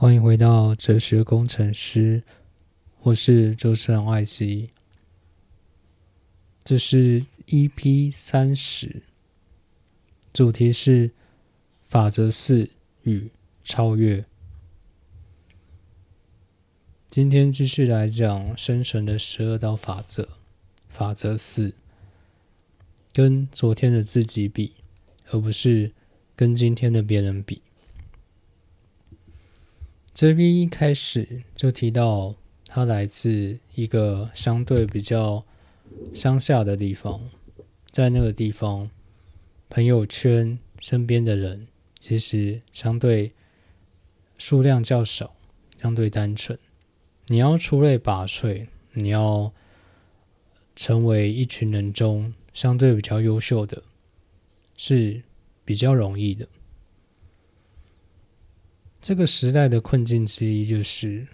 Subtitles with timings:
[0.00, 2.22] 欢迎回到哲学工程师，
[3.00, 4.70] 我是主持人外西。
[6.62, 9.02] 这是 EP 三十，
[10.32, 11.10] 主题是
[11.88, 12.70] 法则四
[13.02, 13.28] 与
[13.64, 14.24] 超越。
[17.10, 20.28] 今天继续来讲生存的十二道法则，
[20.88, 21.74] 法则四，
[23.12, 24.74] 跟昨天的自己比，
[25.32, 25.90] 而不是
[26.36, 27.60] 跟今天的别人比。
[30.18, 32.34] 这边一开始就提到，
[32.66, 35.44] 他来自一个相对比较
[36.12, 37.20] 乡下的地方，
[37.92, 38.90] 在那个地方，
[39.70, 41.68] 朋友圈身边的人
[42.00, 43.30] 其实相对
[44.38, 45.36] 数量较少，
[45.80, 46.58] 相对单纯。
[47.28, 49.52] 你要出类拔萃，你要
[50.74, 53.84] 成为一群人中相对比较优秀的，
[54.76, 55.22] 是
[55.64, 56.48] 比较容易的。
[59.08, 61.26] 这个时代的困境之一就是，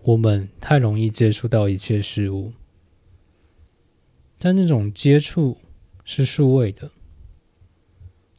[0.00, 2.54] 我们太容易接触到一切事物，
[4.38, 5.58] 但那种接触
[6.06, 6.90] 是数位的，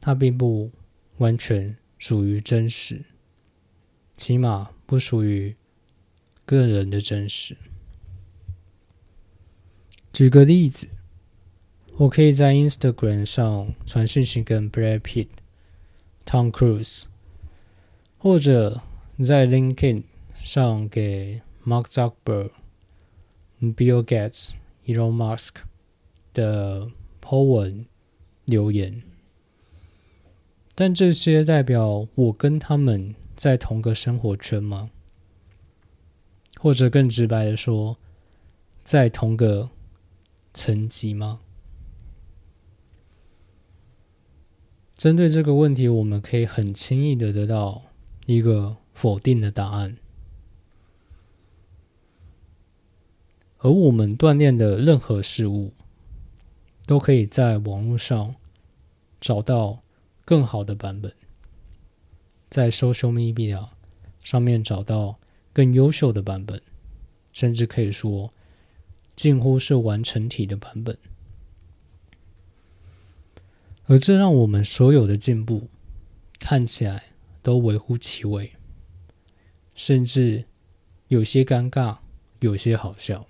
[0.02, 0.72] 它并不
[1.18, 3.04] 完全属于真实，
[4.16, 5.56] 起码不属于
[6.48, 7.56] 个人的真实。
[10.12, 10.88] 举个例子，
[11.98, 15.28] 我可以在 Instagram 上传讯息跟 Brad Pitt、
[16.26, 17.04] Tom Cruise。
[18.24, 18.82] 或者
[19.22, 20.04] 在 LinkedIn
[20.36, 22.52] 上给 Mark Zuckerberg、
[23.60, 24.52] Bill Gates、
[24.86, 25.56] Elon Musk
[26.34, 26.90] 的
[27.22, 27.86] po 文
[28.46, 29.04] 留言，
[30.74, 34.90] 但这些代表我跟他们在同个生活圈吗？
[36.62, 37.98] 或者更直白的说，
[38.86, 39.70] 在同个
[40.54, 41.42] 层级吗？
[44.96, 47.82] 针对这个问题，我们可以很轻易的得到。
[48.26, 49.98] 一个否定的答案，
[53.58, 55.74] 而我们锻炼的任何事物，
[56.86, 58.36] 都可以在网络上
[59.20, 59.84] 找到
[60.24, 61.14] 更好的版本，
[62.50, 63.68] 在 social media
[64.22, 65.20] 上面找到
[65.52, 66.62] 更优秀的版本，
[67.34, 68.34] 甚至可以说
[69.18, 70.98] 近乎是完成体的版本，
[73.88, 75.68] 而这让我们所有的进步
[76.40, 77.13] 看起来。
[77.44, 78.52] 都微乎其微，
[79.76, 80.46] 甚至
[81.10, 82.00] 有些尴尬，
[82.40, 83.28] 有些好笑。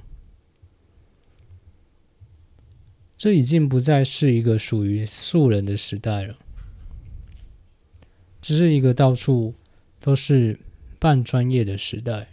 [3.18, 6.38] 这已经不再是一个属于素人的时代了，
[8.42, 9.56] 这是一个到处
[10.00, 10.60] 都是
[11.00, 12.28] 半专业的时代。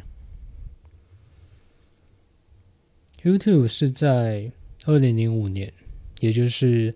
[3.22, 4.50] YouTube 是在
[4.86, 5.72] 二零零五年，
[6.20, 6.94] 也就是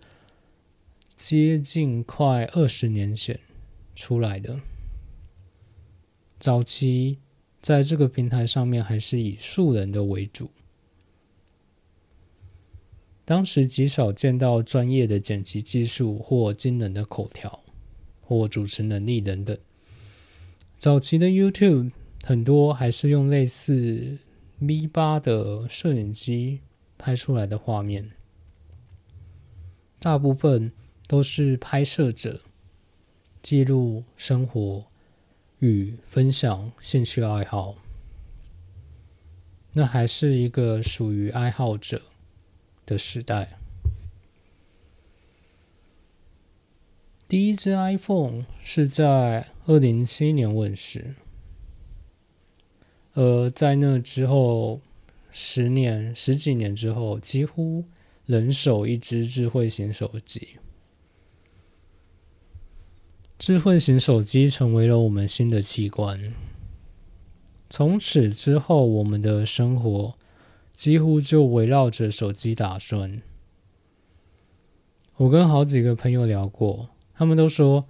[1.17, 3.39] 接近快二十年前
[3.94, 4.61] 出来的。
[6.44, 7.21] 早期
[7.62, 10.50] 在这个平台上面还是以素人的为主，
[13.25, 17.60] 当时极少见到专业的剪辑技术或惊人的口条
[18.21, 19.56] 或主持能力等等。
[20.77, 24.19] 早期的 YouTube 很多还是用类似
[24.59, 26.61] V 八的摄影机
[26.99, 28.11] 拍出来的画面，
[29.99, 30.71] 大部分
[31.06, 32.43] 都是拍摄者
[33.41, 34.84] 记录生活。
[35.64, 37.76] 与分享兴趣爱好，
[39.72, 42.02] 那还是一个属于爱好者
[42.84, 43.56] 的时代。
[47.26, 51.14] 第一只 iPhone 是在二零零七年问世，
[53.14, 54.82] 而在那之后
[55.32, 57.84] 十年、十几年之后，几乎
[58.26, 60.58] 人手一只智慧型手机。
[63.47, 66.32] 智慧型手机成为了我们新的器官。
[67.69, 70.15] 从此之后，我们的生活
[70.72, 73.21] 几乎就围绕着手机打转。
[75.16, 77.84] 我跟好几个朋友聊过，他们都说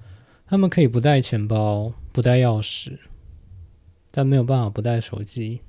[0.45, 2.99] 他们可以不带钱包、不带钥匙，
[4.11, 5.61] 但没有办法不带手机。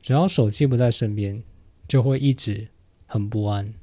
[0.00, 1.42] 只要手机不在身边，
[1.88, 2.68] 就会一直
[3.06, 3.74] 很不安。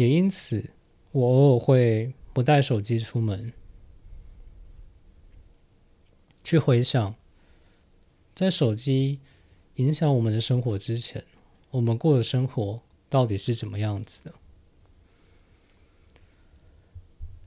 [0.00, 0.70] 也因此，
[1.12, 3.52] 我偶尔会不带手机出门，
[6.42, 7.14] 去回想，
[8.34, 9.20] 在手机
[9.74, 11.22] 影响我们的生活之前，
[11.70, 12.80] 我们过的生活
[13.10, 14.32] 到底是怎么样子的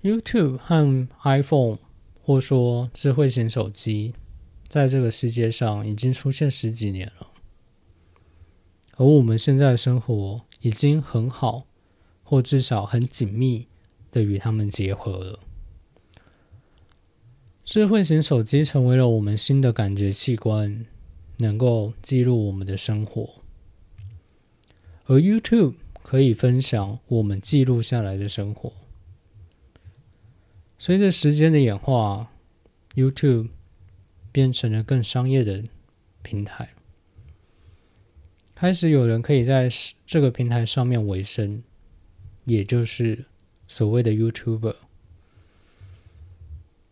[0.04, 1.80] ？YouTube 和 iPhone，
[2.24, 4.14] 或说智慧型手机，
[4.68, 7.32] 在这个世界上已经出现十几年了，
[8.98, 11.66] 而我们现在的生活已经很好。
[12.34, 13.68] 或至少很紧密
[14.12, 15.40] 的与他们结合了。
[17.64, 20.84] 智慧型手机成为了我们新的感觉器官，
[21.38, 23.36] 能够记录我们的生活。
[25.06, 28.74] 而 YouTube 可以分享我们记录下来的生活。
[30.80, 32.32] 随着时间的演化
[32.96, 33.50] ，YouTube
[34.32, 35.64] 变成了更商业的
[36.24, 36.70] 平台，
[38.56, 39.70] 开始有人可以在
[40.04, 41.62] 这个平台上面维生，
[42.46, 43.26] 也就是
[43.68, 44.76] 所谓的 YouTuber。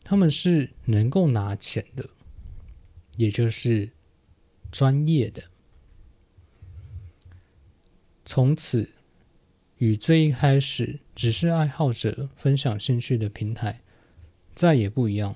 [0.03, 2.09] 他们是能够拿钱的，
[3.17, 3.91] 也就是
[4.71, 5.43] 专业的。
[8.25, 8.89] 从此，
[9.77, 13.81] 与最一开始只是爱好者分享兴趣的平台
[14.53, 15.35] 再也不一样。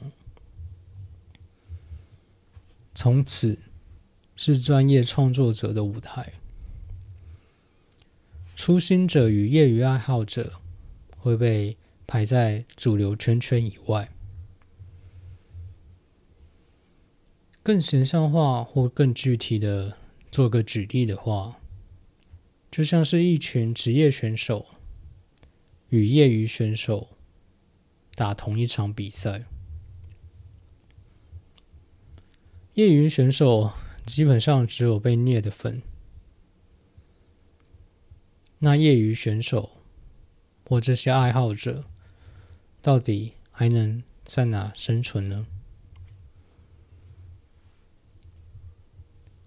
[2.93, 3.57] 从此，
[4.35, 6.33] 是专业创作者的舞台。
[8.65, 10.53] 初心者与业余爱好者
[11.17, 11.77] 会被
[12.07, 14.11] 排在主流圈圈以外。
[17.61, 19.95] 更形象化或更具体的
[20.31, 21.59] 做个举例的话。
[22.71, 24.65] 就像是一群职业选手
[25.89, 27.09] 与业余选手
[28.15, 29.43] 打同一场比赛，
[32.73, 33.71] 业余选手
[34.07, 35.83] 基本上只有被虐的份，
[38.65, 39.69] 那业余选手
[40.67, 41.83] 或这些爱好者
[42.81, 45.45] 到底还能在哪生存呢？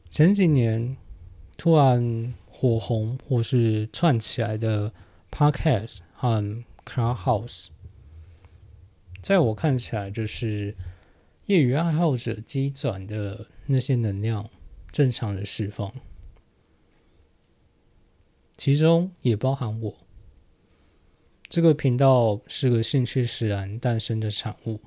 [0.08, 0.96] 前几年
[1.56, 2.32] 突然。
[2.60, 4.92] 火红或是串起来的
[5.30, 7.68] Podcast 和 Clubhouse，
[9.22, 10.76] 在我看起来就是
[11.44, 14.50] 业余爱好者积攒的那些能量
[14.90, 15.94] 正常的释放，
[18.58, 19.96] 其中也包含我。
[21.48, 24.80] 这个频道是个兴趣使然诞生的产物，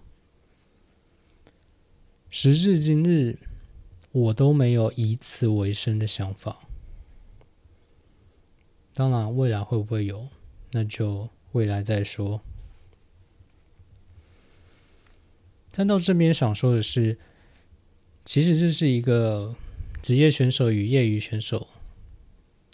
[2.30, 3.40] 时至今日，
[4.12, 6.60] 我都没有以此为生的想法。
[8.94, 10.28] 当然，未来会不会有，
[10.74, 12.42] 那就未来再说。
[15.72, 17.18] 但到这边想说的是，
[18.26, 19.56] 其实这是一个
[20.02, 21.68] 职业选手与业余选手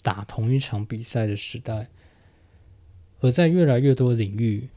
[0.08, 1.88] 打同一场比赛的时代，
[3.20, 4.70] 而在越来越多领域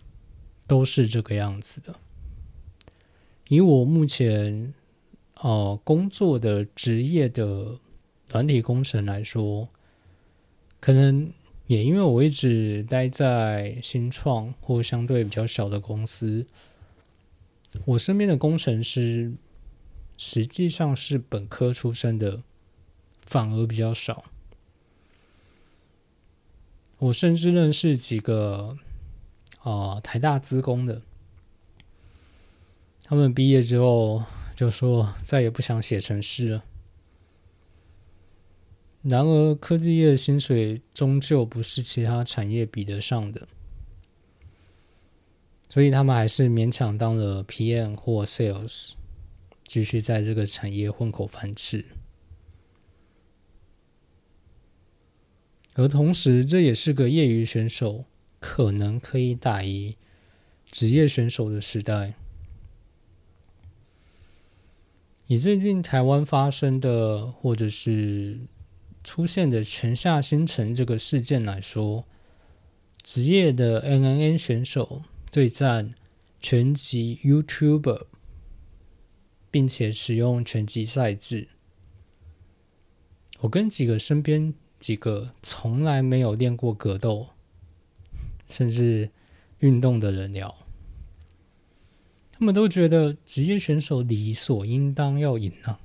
[0.67, 1.95] 都是这个样子的。
[3.47, 4.73] 以我目前
[5.35, 7.79] 呃工作的职业的
[8.29, 9.69] 软体工程来说。
[10.83, 11.31] 可能
[11.67, 16.47] 也因为我一直待在新创或相对比较小的公司，
[17.85, 19.31] 我身边的工程师
[20.17, 22.41] 实际上是本科出身的，
[23.21, 24.25] 反而比较少。
[27.01, 28.77] 我甚至认识几个
[29.63, 31.01] 啊台大资工的，
[33.03, 34.23] 他们毕业之后
[34.55, 36.63] 就说再也不想写程式了。
[39.01, 43.47] 然而，科技业的薪水终究不是其他产业比得上的，
[45.69, 48.93] 所以他们还是勉强当了 PM 或 Sales，
[49.65, 51.83] 继续在这个产业混口饭吃。
[55.75, 58.05] 而同时，这也是个业余选手
[58.39, 59.95] 可能可以打赢
[60.69, 62.13] 职业选手的时代。
[65.27, 68.39] 以最近台湾发生的，或者是。
[69.03, 72.05] 出现的泉下星辰这个事件来说，
[73.01, 75.01] 职业的 N N N 选手
[75.31, 75.95] 对战
[76.39, 78.05] 拳击 YouTuber，
[79.49, 81.47] 并且使用拳击赛制。
[83.39, 87.27] 我跟几个身边几个从来没有练过格斗，
[88.49, 89.11] 甚至
[89.59, 90.57] 运动的人聊，
[92.31, 95.79] 他们都觉得职业选手理所应当要赢啊。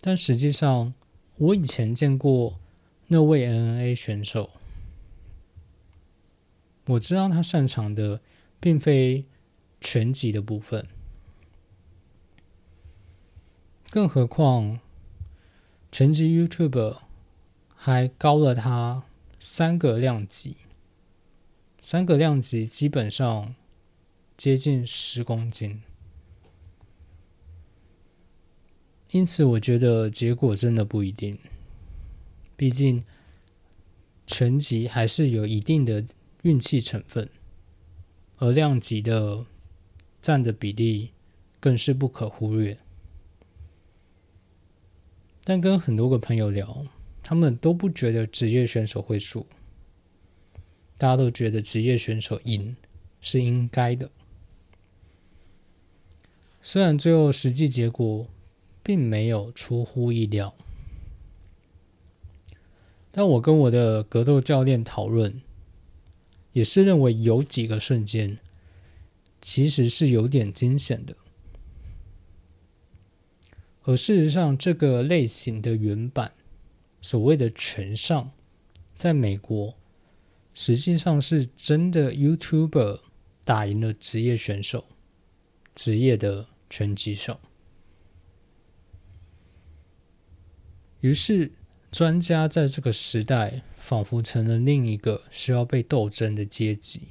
[0.00, 0.92] 但实际上，
[1.36, 2.58] 我以前见过
[3.06, 4.50] 那位 NNA 选手，
[6.86, 8.20] 我知道他擅长的
[8.58, 9.24] 并非
[9.80, 10.86] 拳击的部分，
[13.90, 14.80] 更何况
[15.96, 16.96] 拳击 YouTube
[17.72, 19.04] 还高了他
[19.38, 20.56] 三个量级，
[21.80, 23.54] 三个量级基本上
[24.36, 25.82] 接近十公斤。
[29.12, 31.38] 因此，我觉得结果真的不一定。
[32.56, 33.04] 毕竟，
[34.26, 36.04] 拳击还是有一定的
[36.42, 37.30] 运气成分，
[38.38, 39.46] 而量级的
[40.20, 41.12] 占的比例
[41.60, 42.76] 更是不可忽略。
[45.44, 46.86] 但跟很多个朋友聊，
[47.22, 49.46] 他们都不觉得职业选手会输，
[50.96, 52.74] 大家都觉得职业选手赢
[53.20, 54.10] 是应该的。
[56.62, 58.26] 虽然最后实际结果
[58.82, 60.54] 并没有出乎意料，
[63.12, 65.42] 但我跟我的格斗教练讨论，
[66.54, 68.38] 也是认为有几个瞬间
[69.42, 71.14] 其实是有点惊险的。
[73.84, 76.32] 而事实上，这个类型的原版，
[77.02, 78.32] 所谓的全上，
[78.94, 79.74] 在美国
[80.54, 83.00] 实际上是真的 YouTuber
[83.44, 84.86] 打赢了职业选手，
[85.74, 87.38] 职业的拳击手。
[91.00, 91.52] 于是，
[91.92, 97.02] 专家在这个时代仿佛成了另一个需要被斗争的阶级。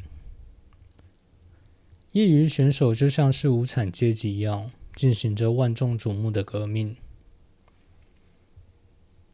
[2.13, 4.71] 业余选手就像是无产阶级一样。
[4.95, 6.95] 进行着万众瞩目的革命，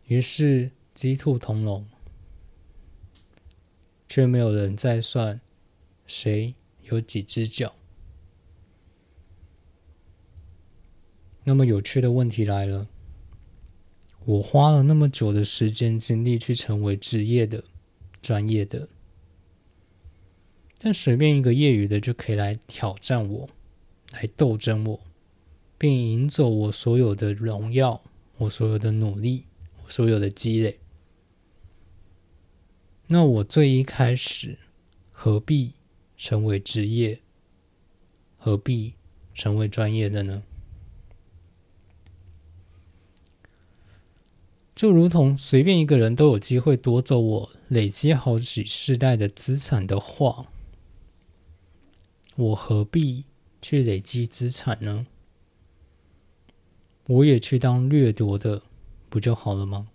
[0.05, 1.85] 于是鸡兔同笼，
[4.07, 5.41] 却没有人再算
[6.07, 7.75] 谁有几只脚。
[11.43, 12.87] 那么有趣的问题来了：
[14.25, 17.63] 我花了那么久的时间精力去成为职业的、
[18.21, 18.87] 专业的，
[20.77, 23.49] 但随便一个业余的就可以来挑战我，
[24.11, 24.99] 来斗争我。
[25.79, 28.03] 并赢走我所有的荣耀，
[28.37, 29.45] 我所有的努力，
[29.83, 30.77] 我所有的积累。
[33.07, 34.59] 那我最一开始
[35.09, 35.73] 何必
[36.17, 37.21] 成为职业？
[38.37, 38.93] 何必
[39.33, 40.43] 成为专业的呢？
[44.75, 50.47] 就如同随便一个人都有机会夺走我累积好几世代的资产的话，
[52.35, 53.25] 我何必
[53.61, 55.07] 去累积资产呢？
[57.09, 58.61] 我也去当掠夺的，
[59.09, 59.89] 不就好了吗？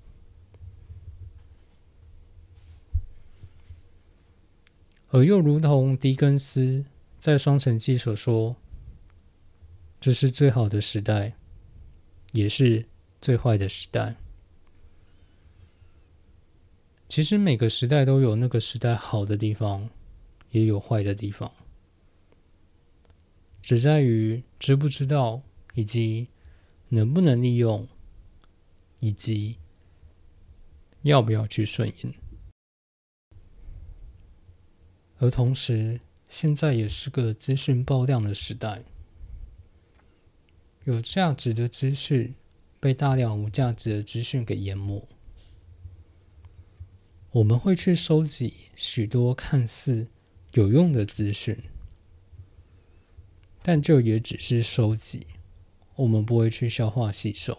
[5.10, 6.84] 而又如同狄更斯
[7.20, 8.56] 在《双城记》所说
[10.02, 11.34] ：“这是最好的时代，
[12.32, 12.84] 也是
[13.20, 14.16] 最坏的时代。”
[17.08, 19.88] 其实每个时代都有那个时代好的地方，
[20.50, 21.48] 也有坏的地方，
[23.60, 25.40] 只在于知不知道
[25.74, 26.26] 以及。
[26.94, 27.88] 能不能利用，
[29.00, 29.58] 以及
[31.02, 32.14] 要不要去顺应？
[35.18, 38.84] 而同时，现在也是个资讯爆量的时代，
[40.84, 42.32] 有价值的资讯
[42.78, 45.08] 被大量无价值的资讯给淹没。
[47.32, 50.06] 我们会去收集许多看似
[50.52, 51.58] 有用的资讯，
[53.62, 55.26] 但这也只是收集。
[55.96, 57.56] 我们不会去消化吸收，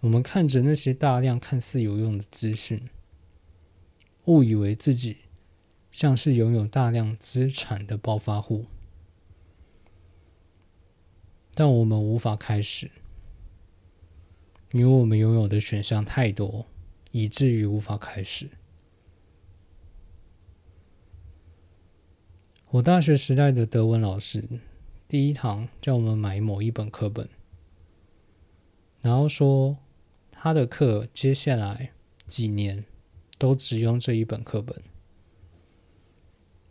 [0.00, 2.88] 我们看着那些大量看似有用的资讯，
[4.26, 5.16] 误以为自己
[5.90, 8.66] 像是拥有大量资产的暴发户，
[11.52, 12.88] 但我们无法开始，
[14.70, 16.64] 因为我们拥有的选项太多，
[17.10, 18.48] 以至于无法开始。
[22.70, 24.44] 我大学时代的德文老师。
[25.14, 27.28] 第一堂叫我们买某一本课本，
[29.00, 29.78] 然后说
[30.32, 31.92] 他的课接下来
[32.26, 32.84] 几年
[33.38, 34.82] 都只用这一本课本，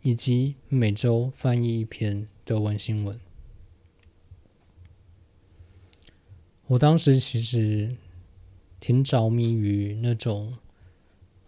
[0.02, 3.18] 以及每周翻译一篇德文新闻。
[6.66, 7.96] 我当时其实
[8.78, 10.58] 挺着迷于那种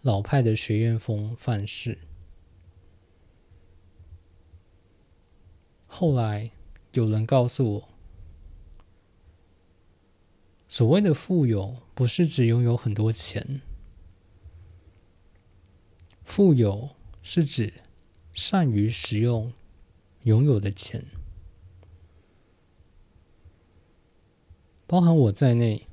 [0.01, 1.99] 老派的学院风范式，
[5.85, 6.49] 后来。
[6.97, 7.89] 有人告诉我，
[10.67, 13.61] 所谓的富有不是只拥有很多钱，
[16.23, 16.89] 富有
[17.21, 17.71] 是指
[18.33, 19.53] 善于使用
[20.23, 21.05] 拥有的钱，
[24.87, 25.85] 包含我在内，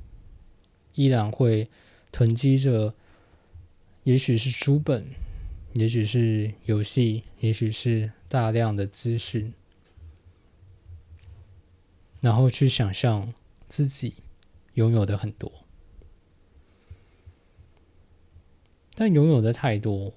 [0.94, 1.68] 依然会
[2.10, 2.94] 囤积着，
[4.04, 5.04] 也许是书本，
[5.74, 9.52] 也许是游戏，也许是大量的资讯。
[12.24, 13.34] 然后去想象
[13.68, 14.14] 自己
[14.72, 15.52] 拥有的很多，
[18.94, 20.10] 但拥有的太多，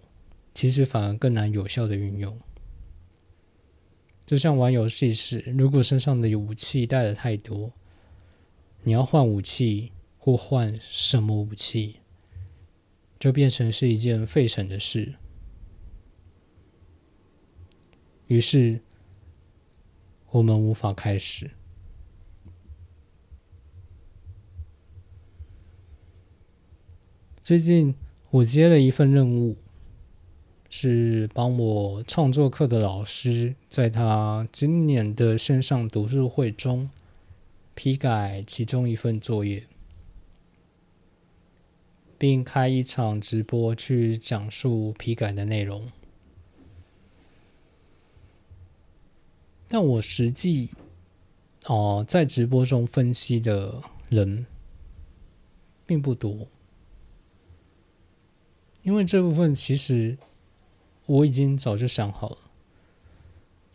[0.54, 2.40] 其实反而更难有效的运用。
[4.26, 7.74] 就像玩游戏时，如果身上的武器带的太多，
[8.84, 12.00] 你要换武器或换什么武器，
[13.20, 15.16] 就变成是一件费神的事。
[18.28, 18.80] 于是，
[20.30, 21.52] 我们无法开始。
[27.48, 27.96] 最近
[28.30, 29.56] 我接了一份任务，
[30.70, 36.90] 是帮我创作课的老师，在他今年的线上读书会中
[37.74, 39.66] 批改其中一份作业，
[42.18, 45.90] 并开一场直播去讲述批改的内容。
[49.70, 50.72] 但我实际
[51.68, 54.46] 哦，在直播中分析的人
[55.86, 56.46] 并不多。
[58.88, 60.18] 因为这部分其实
[61.08, 62.38] 我已经早就想好了。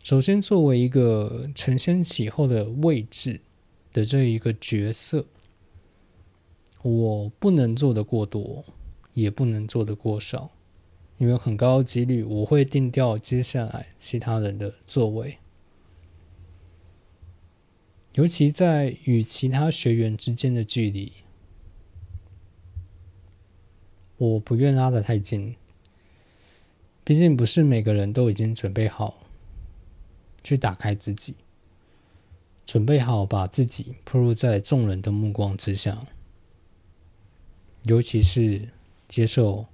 [0.01, 3.39] 首先，作为一个承先启后的位置
[3.93, 5.27] 的这一个角色，
[6.81, 8.65] 我不能做的过多，
[9.13, 10.49] 也不能做的过少，
[11.19, 15.37] 因为很高几率我会定掉接下来其他人的座位。
[18.15, 21.13] 尤其在与其他学员之间的距离。
[24.23, 25.53] 我不愿拉得太近，
[27.03, 29.25] 毕竟不是每个人都已经准备好
[30.41, 31.35] 去打开自己，
[32.65, 36.07] 准备好把自己铺露在众人的目光之下，
[37.83, 38.69] 尤其是
[39.09, 39.65] 接受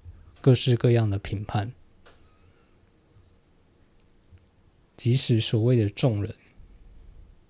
[0.42, 1.72] 各式各样的评判，
[4.98, 6.34] 即使所谓的众人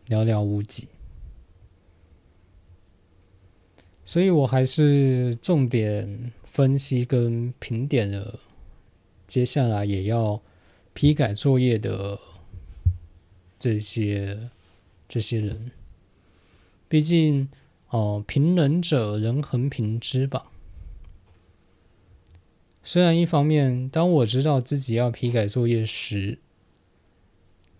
[0.09, 0.89] 寥寥无几。
[4.03, 8.39] 所以我还是重点分析跟评点了，
[9.27, 10.41] 接下来也要
[10.93, 12.19] 批改作业的
[13.59, 14.49] 这些
[15.07, 15.69] 这些人，
[16.87, 17.47] 毕竟
[17.89, 20.51] 哦，评人者人恒评之吧。
[22.83, 26.39] 虽然一方面，当我知道自己要批改作业时，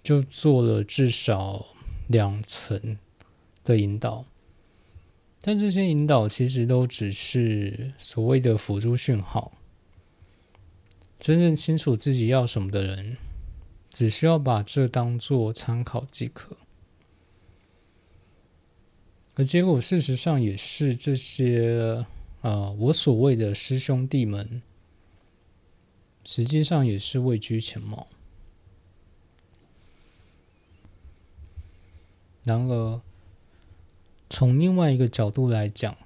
[0.04, 1.66] 就做了至少
[2.08, 3.00] 两层
[3.64, 4.26] 的引导。
[5.42, 9.52] 但这些引导其实都只是所谓的辅助讯号。
[11.18, 13.16] 真正清楚自己要什么的人，
[13.90, 16.58] 只需要把这当做参考即可。
[19.36, 22.06] 而结果事实上也是这些
[22.42, 24.62] 啊，我所谓的师兄弟们，
[26.26, 28.08] 实际上也是位居前茅。
[32.44, 33.02] 然而。
[34.30, 35.98] 从另外一个角度来讲，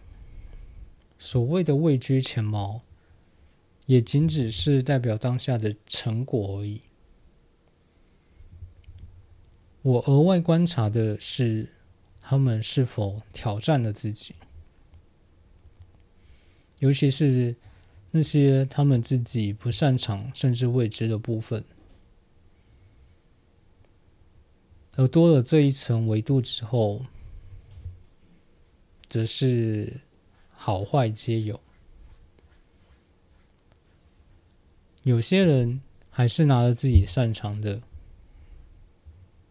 [1.19, 2.81] 所谓的位居前茅，
[3.85, 6.81] 也仅只是代表当下的成果而已。
[9.81, 11.67] 我额外观察的是，
[12.21, 14.33] 他们是否挑战了自己，
[16.79, 17.53] 尤其是
[18.09, 21.61] 那些他们自己不擅长甚至未知的部分，
[24.95, 27.05] 而多了这一层维度之后。
[29.13, 30.01] 则是
[30.49, 31.61] 好坏皆有，
[35.03, 37.83] 有些人还是拿着自己擅长的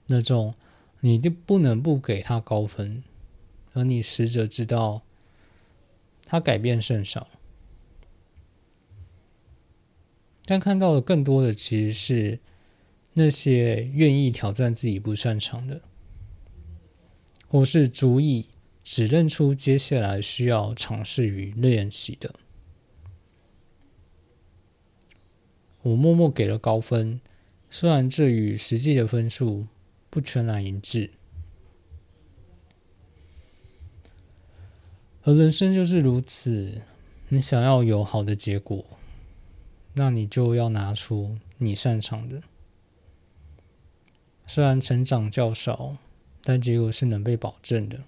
[0.07, 0.57] 那种，
[0.99, 3.05] 你就不能不给他高分，
[3.73, 5.03] 而你实则知道
[6.27, 7.29] 他改变甚少，
[10.45, 12.41] 但看到的更多的其实是
[13.13, 15.81] 那些愿意挑战自己不擅长的，
[17.47, 18.49] 或是足以。
[18.85, 22.35] 只认出接下来需要尝试与练习的，
[25.83, 27.21] 我默默给了高分，
[27.71, 29.67] 虽然这与实际的分数
[30.11, 31.11] 不全然一致。
[35.23, 36.83] 而人生就是如此，
[37.29, 38.85] 你想要有好的结果，
[39.95, 42.43] 那你就要拿出你擅长的。
[44.49, 45.97] 虽然成长较少，
[46.43, 48.01] 但结果是能被保证的。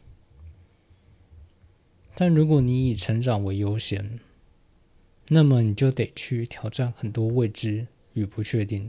[2.17, 4.21] 但如果你以成长为优先，
[5.29, 8.89] 那么你就得去挑战很多未知与不确定，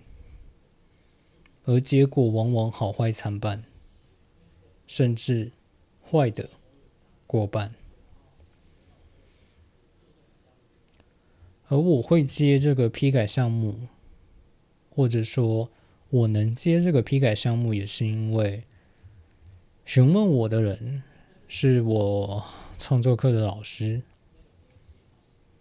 [1.63, 3.63] 而结果往往好坏参半，
[4.85, 5.51] 甚至
[6.03, 6.47] 坏的
[7.25, 7.73] 过半。
[11.67, 13.87] 而我会接这个批改项目，
[14.91, 15.71] 或者说
[16.11, 18.65] 我能接这个批改项目，也是因为
[19.83, 21.01] 询问我的人
[21.47, 22.45] 是我。
[22.77, 24.01] 创作课的老师，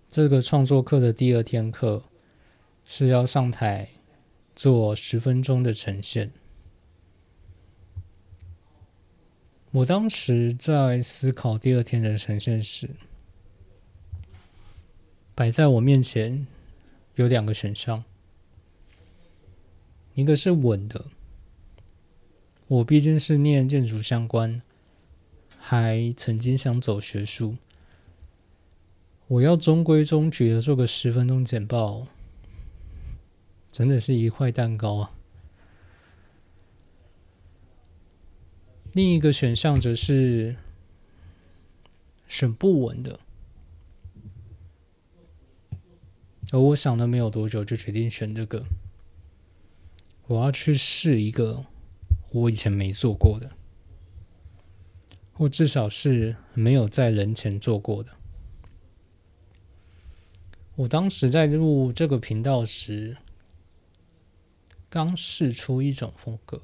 [0.08, 2.02] 这个创作课的第二天课
[2.84, 3.88] 是要上台
[4.54, 6.32] 做十分钟的呈现。
[9.70, 12.90] 我当时在思考第二天的呈现时，
[15.34, 16.46] 摆在我面前
[17.14, 18.04] 有两个选项，
[20.14, 21.06] 一个是稳的，
[22.68, 24.62] 我毕竟是念建筑相关。
[25.66, 27.56] 还曾经想走学术，
[29.28, 32.06] 我要中规中矩的做个十分钟简报，
[33.72, 35.12] 真的是一块蛋糕啊。
[38.92, 40.54] 另一个选项则是
[42.28, 43.18] 选不稳的，
[46.52, 48.62] 而我想了没有多久，就决定选这个。
[50.26, 51.64] 我要去试一个
[52.32, 53.50] 我以前没做过的，
[55.34, 58.10] 或至少是没有在人前做过的。
[60.76, 63.16] 我当时在录这个频道时，
[64.88, 66.62] 刚试出一种风格。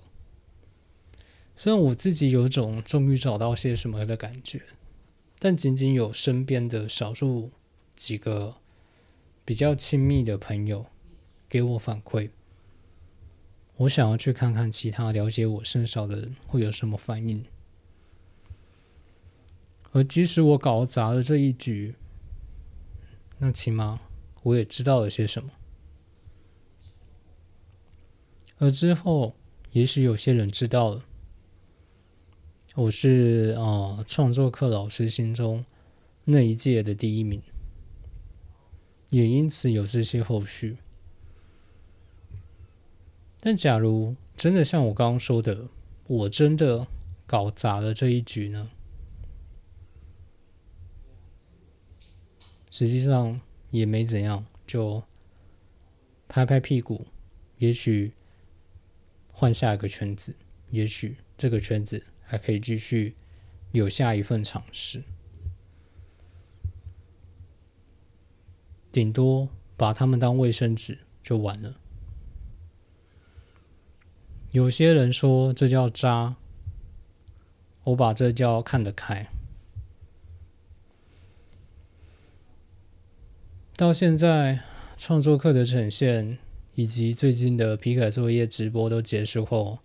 [1.57, 4.63] 虽然我自己有种终于找到些什么的感觉，
[5.39, 7.51] 但仅仅有身边的少数
[7.95, 8.57] 几个
[9.45, 10.87] 比较亲密的朋友
[11.49, 12.31] 给我反馈。
[13.77, 17.45] 我想要去看看其他了解我甚少的人会有什么反应。
[19.93, 21.95] 而即使我搞砸了这一局，
[23.39, 24.01] 那起码
[24.43, 25.51] 我也知道了些什么。
[28.59, 29.35] 而之后，
[29.73, 31.05] 也许有些人知道了。
[32.77, 35.65] 我是啊，创作课老师心中
[36.25, 37.43] 那一届的第一名，
[39.09, 40.77] 也因此有这些后续。
[43.41, 45.67] 但假如真的像我刚刚说的，
[46.07, 46.87] 我真的
[47.27, 48.71] 搞砸了这一局呢？
[52.71, 55.03] 实际上也没怎样，就
[56.29, 57.07] 拍拍屁股，
[57.59, 58.13] 也许
[59.33, 60.35] 换下一个圈子，
[60.69, 62.03] 也许这个圈子。
[62.31, 63.17] 还可以继续
[63.73, 65.03] 有下一份尝试，
[68.93, 71.75] 顶多把他们当卫生纸就完了。
[74.53, 76.37] 有些人说这叫渣，
[77.83, 79.27] 我把这叫看得开。
[83.81, 84.61] 到现在
[84.95, 86.37] 创作课的呈现
[86.75, 89.79] 以及最近的皮卡作业直播都结束后。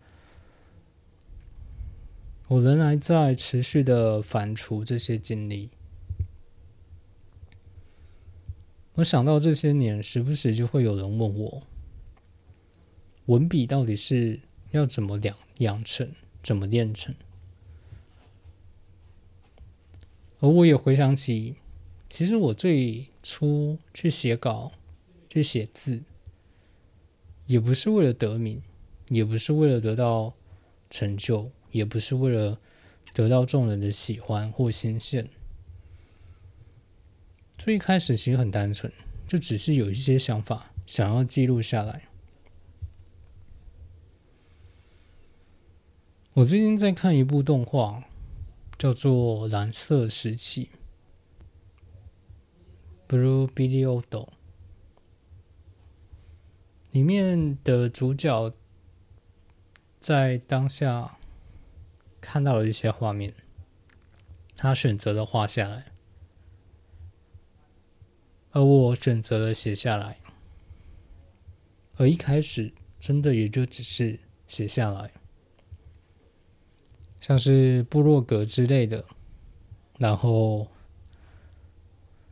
[2.49, 5.69] 我仍然在持续的反刍这些经历。
[8.95, 11.63] 我想到这些年，时不时就会有人问我，
[13.27, 16.12] 文笔到底是要怎么养养成，
[16.43, 17.15] 怎么练成？
[20.41, 21.55] 而我也回想起，
[22.10, 24.71] 其实我最出去写稿、
[25.29, 26.01] 去写字，
[27.47, 28.61] 也不是为了得名，
[29.09, 30.33] 也不是为了得到
[30.89, 31.51] 成就。
[31.71, 32.57] 也不是为了
[33.13, 35.27] 得到众人的喜欢或新鲜，
[37.57, 38.89] 最一开始其实很单纯，
[39.27, 42.03] 就只是有一些想法想要记录下来。
[46.35, 48.05] 我最近在看一部动画，
[48.77, 50.69] 叫做《蓝色时期》
[53.15, 54.28] （Blue Period），
[56.91, 58.51] 里面的主角
[60.01, 61.17] 在当下。
[62.21, 63.36] 看到了一些画面，
[64.56, 65.91] 他选择了画下来，
[68.49, 70.17] 而我选择了写下来。
[71.97, 75.12] 而一开始，真的也就只是写下来，
[77.21, 79.06] 像是部落格之类的，
[79.99, 80.67] 然后，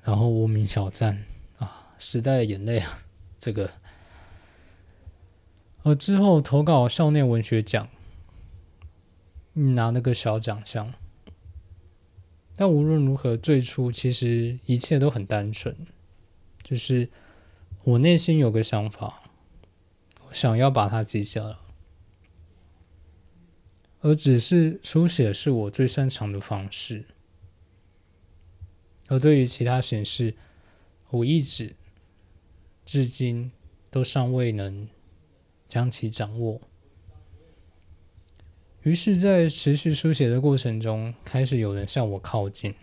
[0.03, 1.25] 然后无名小站
[1.57, 2.99] 啊，时代的眼泪啊，
[3.39, 3.71] 这个，
[5.81, 7.89] 而之后投稿校内文学奖。
[9.55, 10.91] 拿那个小奖项，
[12.55, 15.77] 但无论如何，最初其实一切都很单纯，
[16.63, 17.07] 就是
[17.83, 19.21] 我内心有个想法，
[20.27, 21.55] 我想要把它记下来，
[24.01, 27.05] 而只是书写是我最擅长的方式，
[29.13, 30.33] 而对于其他形式，
[31.11, 31.75] 我一直
[32.83, 33.51] 至今
[33.91, 34.89] 都尚未能
[35.69, 36.59] 将其掌握。
[38.81, 42.73] 于是，在持续书写的过程中，开始有人向我靠近，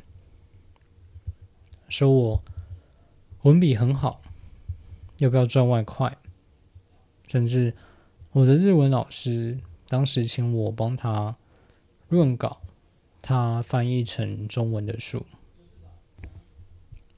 [1.88, 2.44] 说我
[3.42, 4.22] 文笔很好，
[5.18, 6.16] 要不要赚外快？
[7.26, 7.74] 甚至
[8.30, 11.36] 我的日文老师当时请我帮他
[12.06, 12.60] 润稿，
[13.20, 15.26] 他翻译成中文的书。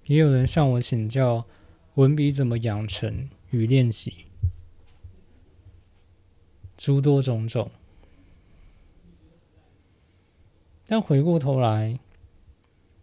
[0.07, 1.47] 也有人向我请教
[1.95, 4.27] 文笔怎么养成与练习，
[6.77, 7.71] 诸多种种。
[10.87, 11.99] 但回过头来，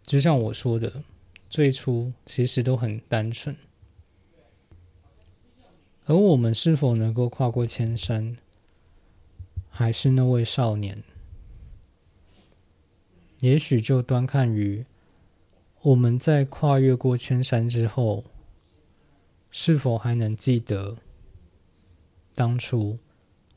[0.04, 1.02] 就像我说的，
[1.48, 3.56] 最初其实都很单纯。
[6.04, 8.36] 而我们是否能够跨过千山，
[9.68, 11.02] 还是那位少年？
[13.40, 14.84] 也许就端看于
[15.82, 18.24] 我们在跨越过千山之后，
[19.50, 20.98] 是否还能记得
[22.34, 22.98] 当初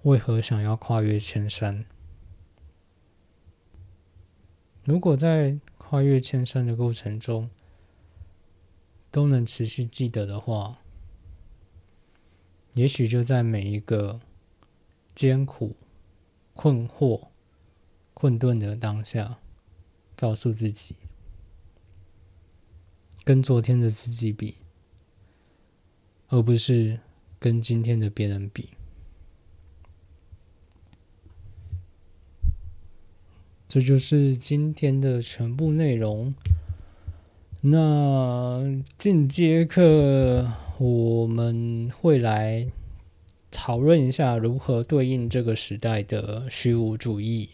[0.04, 1.84] 为何想要跨越千山。
[4.86, 7.50] 如果在跨越千山的过程中
[9.12, 10.78] 都能持续记得的话，
[12.74, 14.22] 也许就在每一个
[15.14, 15.76] 艰苦、
[16.54, 17.28] 困惑、
[18.14, 19.40] 困顿的当下，
[20.16, 20.96] 告诉自己，
[23.24, 24.56] 跟昨天的自己比，
[26.28, 27.00] 而不是
[27.40, 28.70] 跟今天的别人比。
[33.68, 36.36] 这就是今天的全部内容。
[37.62, 42.70] 那进阶课我们会来
[43.50, 47.50] 讨论一下如何对应这个时代的虚无主义。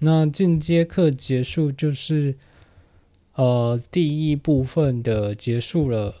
[0.00, 2.36] 那进阶课结束就是
[3.40, 6.16] 呃第一部分的结束了。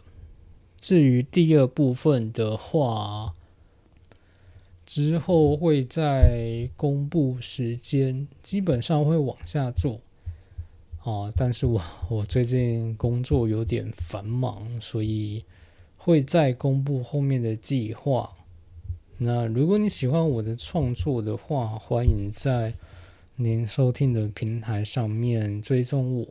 [0.78, 3.34] 至于第二部分的话，
[4.86, 10.00] 之后会再公布时间，基本上会往下做。
[11.04, 15.44] 啊，但是我 我最近工作有点繁忙，所以
[15.98, 18.32] 会再公布后面的计划。
[19.18, 22.72] 那如果你喜欢我的创作的话，欢迎在
[23.36, 26.26] 您收听的平台上面追踪我。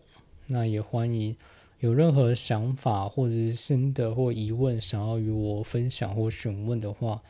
[0.50, 1.38] 那也欢迎
[1.80, 7.22] 有任何想法或者是新的或疑问想要与我分享或询问的话。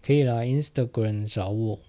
[0.00, 1.80] 可以来 Instagram 找我，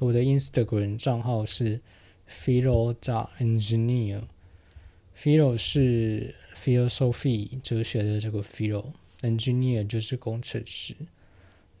[0.00, 1.80] 我的 Instagram 账号是
[2.28, 10.94] philo 加 engineer，philo 是 philosophy 哲学的这个 philo，engineer 就是工程师。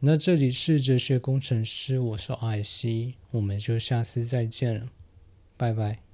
[0.00, 4.88] 那这里是哲学工程师，我是艾希，我们就下次再见了，
[5.58, 6.11] 拜拜。